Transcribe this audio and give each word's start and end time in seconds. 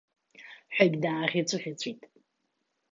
Ҳәагьы 0.75 0.97
дааӷьаҵәыӷьаҵәит. 1.03 2.01